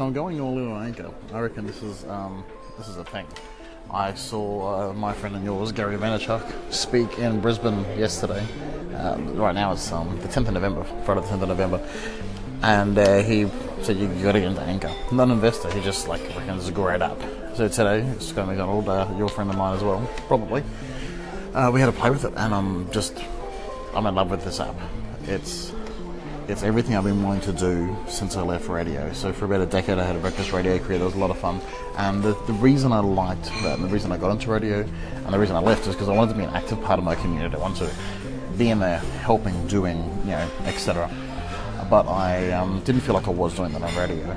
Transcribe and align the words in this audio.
So 0.00 0.06
I'm 0.06 0.14
going 0.14 0.40
on 0.40 0.86
Anchor. 0.86 1.12
I 1.34 1.40
reckon 1.40 1.66
this 1.66 1.82
is 1.82 2.06
um, 2.06 2.42
this 2.78 2.88
is 2.88 2.96
a 2.96 3.04
thing. 3.04 3.26
I 3.90 4.14
saw 4.14 4.88
uh, 4.88 4.94
my 4.94 5.12
friend 5.12 5.36
and 5.36 5.44
yours, 5.44 5.72
Gary 5.72 5.98
Vaynerchuk, 5.98 6.72
speak 6.72 7.18
in 7.18 7.38
Brisbane 7.42 7.84
yesterday. 7.98 8.42
Uh, 8.94 9.18
right 9.34 9.54
now 9.54 9.72
it's 9.72 9.92
um, 9.92 10.18
the 10.22 10.28
10th 10.28 10.48
of 10.48 10.54
November, 10.54 10.84
Friday 11.04 11.20
the 11.20 11.26
10th 11.26 11.42
of 11.42 11.48
November, 11.48 11.86
and 12.62 12.96
uh, 12.96 13.18
he 13.18 13.46
said 13.82 13.98
you, 13.98 14.08
got 14.22 14.32
to 14.32 14.40
get 14.40 14.48
into 14.48 14.62
Anchor. 14.62 14.90
Not 15.12 15.24
an 15.24 15.32
investor, 15.32 15.70
he 15.70 15.82
just 15.82 16.08
like 16.08 16.22
reckons 16.34 16.60
it's 16.60 16.70
a 16.70 16.72
great 16.72 17.02
app. 17.02 17.20
So 17.54 17.68
today, 17.68 18.00
it's 18.00 18.32
going 18.32 18.46
Scott 18.46 18.46
McDonald, 18.46 18.88
uh, 18.88 19.06
your 19.18 19.28
friend 19.28 19.50
of 19.50 19.58
mine 19.58 19.76
as 19.76 19.84
well, 19.84 20.08
probably. 20.28 20.64
Uh, 21.52 21.70
we 21.74 21.78
had 21.78 21.90
a 21.90 21.92
play 21.92 22.08
with 22.08 22.24
it, 22.24 22.32
and 22.38 22.54
I'm 22.54 22.90
just 22.90 23.22
I'm 23.94 24.06
in 24.06 24.14
love 24.14 24.30
with 24.30 24.44
this 24.46 24.60
app. 24.60 24.76
It's 25.24 25.74
it's 26.48 26.62
everything 26.62 26.96
I've 26.96 27.04
been 27.04 27.22
wanting 27.22 27.42
to 27.42 27.52
do 27.52 27.96
since 28.08 28.36
I 28.36 28.42
left 28.42 28.68
radio. 28.68 29.12
So 29.12 29.32
for 29.32 29.44
about 29.44 29.60
a 29.60 29.66
decade, 29.66 29.98
I 29.98 30.04
had 30.04 30.16
a 30.16 30.18
breakfast 30.18 30.52
radio 30.52 30.78
career. 30.78 30.98
That 30.98 31.04
was 31.04 31.14
a 31.14 31.18
lot 31.18 31.30
of 31.30 31.38
fun. 31.38 31.60
And 31.96 32.22
the, 32.22 32.32
the 32.46 32.52
reason 32.54 32.92
I 32.92 33.00
liked 33.00 33.44
that, 33.62 33.78
and 33.78 33.84
the 33.84 33.88
reason 33.88 34.10
I 34.12 34.16
got 34.16 34.30
into 34.30 34.50
radio, 34.50 34.80
and 34.80 35.32
the 35.32 35.38
reason 35.38 35.56
I 35.56 35.60
left 35.60 35.86
is 35.86 35.94
because 35.94 36.08
I 36.08 36.16
wanted 36.16 36.32
to 36.32 36.38
be 36.38 36.44
an 36.44 36.50
active 36.50 36.80
part 36.82 36.98
of 36.98 37.04
my 37.04 37.14
community. 37.14 37.54
I 37.54 37.58
wanted 37.58 37.88
to 37.88 37.94
be 38.56 38.70
in 38.70 38.78
there, 38.78 38.98
helping, 38.98 39.66
doing, 39.66 39.98
you 40.24 40.30
know, 40.30 40.50
etc. 40.64 41.10
But 41.88 42.06
I 42.06 42.52
um, 42.52 42.80
didn't 42.84 43.02
feel 43.02 43.14
like 43.14 43.28
I 43.28 43.32
was 43.32 43.54
doing 43.54 43.72
that 43.72 43.82
on 43.82 43.94
radio, 43.96 44.30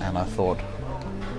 and 0.00 0.18
I 0.18 0.24
thought 0.24 0.58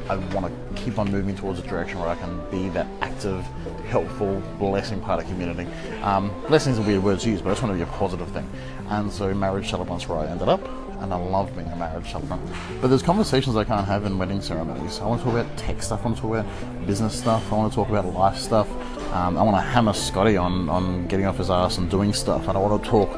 I 0.09 0.15
want 0.33 0.47
to 0.47 0.81
keep 0.81 0.97
on 0.97 1.11
moving 1.11 1.35
towards 1.35 1.59
a 1.59 1.61
direction 1.61 1.99
where 1.99 2.09
I 2.09 2.15
can 2.15 2.41
be 2.49 2.67
that 2.69 2.87
active, 3.01 3.45
helpful, 3.87 4.41
blessing 4.57 4.99
part 5.01 5.21
of 5.21 5.29
community. 5.29 5.67
Um, 6.01 6.31
blessing 6.47 6.73
is 6.73 6.79
a 6.79 6.81
weird 6.81 7.03
word 7.03 7.19
to 7.19 7.29
use, 7.29 7.41
but 7.41 7.49
I 7.49 7.51
just 7.53 7.61
want 7.61 7.77
to 7.77 7.85
be 7.85 7.89
a 7.89 7.93
positive 7.93 8.27
thing. 8.31 8.49
And 8.89 9.11
so 9.11 9.31
marriage 9.35 9.69
celebrant's 9.69 10.07
where 10.07 10.17
I 10.17 10.25
ended 10.25 10.49
up, 10.49 10.67
and 10.99 11.13
I 11.13 11.17
love 11.17 11.55
being 11.55 11.67
a 11.67 11.75
marriage 11.75 12.11
celebrant. 12.11 12.41
But 12.81 12.87
there's 12.87 13.03
conversations 13.03 13.55
I 13.55 13.63
can't 13.63 13.85
have 13.85 14.03
in 14.05 14.17
wedding 14.17 14.41
ceremonies. 14.41 14.99
I 14.99 15.05
want 15.05 15.21
to 15.21 15.25
talk 15.25 15.35
about 15.35 15.57
tech 15.57 15.83
stuff, 15.83 16.01
I 16.01 16.05
want 16.05 16.15
to 16.17 16.21
talk 16.23 16.31
about 16.31 16.87
business 16.87 17.17
stuff, 17.17 17.53
I 17.53 17.55
want 17.55 17.71
to 17.71 17.75
talk 17.75 17.89
about 17.89 18.05
life 18.07 18.37
stuff. 18.37 18.67
Um, 19.13 19.37
I 19.37 19.43
want 19.43 19.57
to 19.57 19.61
hammer 19.61 19.93
Scotty 19.93 20.37
on, 20.37 20.69
on 20.69 21.05
getting 21.07 21.27
off 21.27 21.37
his 21.37 21.51
ass 21.51 21.77
and 21.77 21.89
doing 21.89 22.13
stuff, 22.13 22.47
and 22.47 22.57
I 22.57 22.61
want 22.61 22.83
to 22.83 22.89
talk. 22.89 23.11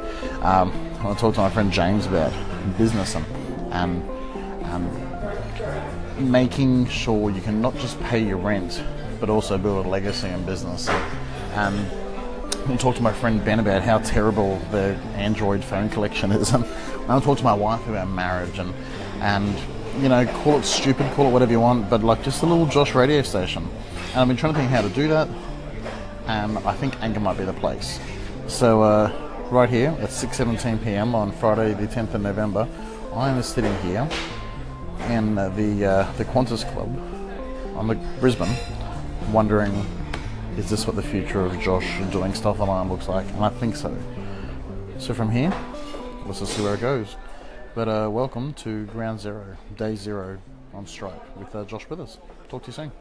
Um, 0.44 0.72
I 1.00 1.06
want 1.06 1.18
to 1.18 1.22
talk 1.22 1.36
to 1.36 1.42
my 1.42 1.50
friend 1.50 1.72
James 1.72 2.06
about 2.06 2.34
business 2.78 3.16
and 3.16 3.26
and, 3.72 4.04
and 4.66 5.12
making 6.22 6.88
sure 6.88 7.30
you 7.30 7.42
can 7.42 7.62
not 7.62 7.76
just 7.78 8.00
pay 8.04 8.24
your 8.24 8.38
rent, 8.38 8.82
but 9.20 9.30
also 9.30 9.58
build 9.58 9.86
a 9.86 9.90
legacy 9.90 10.28
in 10.28 10.46
business. 10.46 10.90
And 11.54 11.86
I'll 12.68 12.78
talk 12.78 12.96
to 12.96 13.02
my 13.02 13.12
friend 13.12 13.44
Ben 13.44 13.60
about 13.60 13.82
how 13.82 14.00
terrible 14.00 14.58
the 14.72 14.96
Android 15.16 15.64
phone 15.64 15.90
collection 15.90 16.32
is, 16.32 16.52
and 16.54 16.66
I'll 17.08 17.22
talk 17.22 17.38
to 17.40 17.44
my 17.44 17.54
wife 17.54 17.86
about 17.88 18.10
marriage 18.10 18.60
and 18.60 18.74
and 19.22 19.56
you 20.02 20.10
know 20.10 20.26
call 20.44 20.60
it 20.60 20.66
stupid, 20.66 21.12
call 21.14 21.28
it 21.28 21.32
whatever 21.32 21.52
you 21.52 21.60
want, 21.60 21.90
but 21.90 22.04
like 22.04 22.24
just 22.24 22.44
a 22.44 22.46
little 22.46 22.66
Josh 22.66 22.96
radio 22.96 23.22
station. 23.22 23.68
And 24.12 24.20
I've 24.20 24.28
been 24.28 24.38
trying 24.38 24.54
to 24.54 24.60
think 24.60 24.72
how 24.72 24.82
to 24.82 24.90
do 24.90 25.08
that, 25.10 25.28
and 26.28 26.58
I 26.60 26.74
think 26.74 27.00
Anchor 27.02 27.20
might 27.20 27.38
be 27.38 27.46
the 27.46 27.54
place. 27.54 28.00
So 28.48 28.82
uh, 28.82 29.12
right 29.50 29.70
here 29.70 29.96
at 30.00 30.10
6:17 30.10 30.84
p.m. 30.84 31.16
on 31.16 31.32
Friday, 31.32 31.74
the 31.74 31.88
10th 31.88 32.14
of 32.14 32.22
November, 32.22 32.68
I 33.14 33.30
am 33.30 33.42
sitting 33.44 33.76
here 33.80 34.08
in 35.12 35.36
the 35.36 35.86
uh, 35.86 36.12
the 36.14 36.26
Qantas 36.26 36.64
Club 36.74 36.90
on 37.76 37.88
the 37.88 37.96
Brisbane, 38.20 38.54
wondering, 39.32 39.74
is 40.58 40.70
this 40.70 40.88
what 40.88 40.96
the 40.96 41.04
future 41.04 41.42
of 41.42 41.60
Josh 41.60 42.00
doing 42.12 42.34
stuff 42.34 42.60
online 42.60 42.90
looks 42.90 43.08
like? 43.08 43.28
And 43.28 43.44
I 43.44 43.50
think 43.50 43.76
so. 43.76 43.96
So 45.00 45.14
from 45.14 45.30
here, 45.30 45.54
let's 46.26 46.40
just 46.40 46.54
see 46.54 46.64
where 46.64 46.76
it 46.76 46.82
goes. 46.82 47.16
But 47.76 47.88
uh, 47.88 48.10
welcome 48.12 48.54
to 48.56 48.86
Ground 48.88 49.20
Zero, 49.20 49.58
Day 49.78 49.96
Zero 49.96 50.38
on 50.74 50.86
Stripe 50.86 51.38
with 51.38 51.56
uh, 51.56 51.66
Josh 51.66 51.90
Withers. 51.90 52.18
Talk 52.50 52.64
to 52.64 52.68
you 52.68 52.74
soon. 52.74 52.92